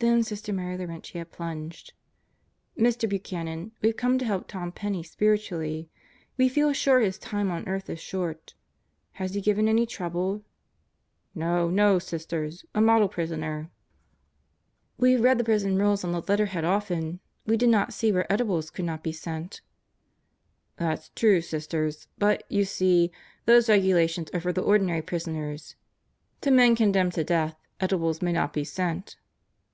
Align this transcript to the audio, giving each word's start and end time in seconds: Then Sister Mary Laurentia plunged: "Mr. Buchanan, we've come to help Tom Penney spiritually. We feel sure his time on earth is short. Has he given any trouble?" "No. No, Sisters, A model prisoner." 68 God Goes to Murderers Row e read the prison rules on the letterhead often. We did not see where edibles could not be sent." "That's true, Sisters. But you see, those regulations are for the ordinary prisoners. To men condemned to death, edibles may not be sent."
Then 0.00 0.22
Sister 0.22 0.52
Mary 0.52 0.78
Laurentia 0.78 1.24
plunged: 1.24 1.92
"Mr. 2.78 3.08
Buchanan, 3.08 3.72
we've 3.82 3.96
come 3.96 4.16
to 4.18 4.24
help 4.24 4.46
Tom 4.46 4.70
Penney 4.70 5.02
spiritually. 5.02 5.90
We 6.36 6.48
feel 6.48 6.72
sure 6.72 7.00
his 7.00 7.18
time 7.18 7.50
on 7.50 7.66
earth 7.66 7.90
is 7.90 7.98
short. 7.98 8.54
Has 9.14 9.34
he 9.34 9.40
given 9.40 9.66
any 9.66 9.86
trouble?" 9.86 10.44
"No. 11.34 11.68
No, 11.68 11.98
Sisters, 11.98 12.64
A 12.76 12.80
model 12.80 13.08
prisoner." 13.08 13.72
68 15.00 15.00
God 15.00 15.02
Goes 15.02 15.16
to 15.16 15.18
Murderers 15.18 15.18
Row 15.18 15.24
e 15.24 15.26
read 15.28 15.38
the 15.38 15.50
prison 15.50 15.76
rules 15.78 16.04
on 16.04 16.12
the 16.12 16.22
letterhead 16.30 16.64
often. 16.64 17.18
We 17.44 17.56
did 17.56 17.68
not 17.68 17.92
see 17.92 18.12
where 18.12 18.32
edibles 18.32 18.70
could 18.70 18.84
not 18.84 19.02
be 19.02 19.10
sent." 19.10 19.62
"That's 20.76 21.10
true, 21.16 21.40
Sisters. 21.40 22.06
But 22.16 22.44
you 22.48 22.64
see, 22.64 23.10
those 23.46 23.68
regulations 23.68 24.28
are 24.32 24.40
for 24.40 24.52
the 24.52 24.62
ordinary 24.62 25.02
prisoners. 25.02 25.74
To 26.42 26.52
men 26.52 26.76
condemned 26.76 27.14
to 27.14 27.24
death, 27.24 27.56
edibles 27.80 28.22
may 28.22 28.30
not 28.30 28.52
be 28.52 28.62
sent." 28.62 29.16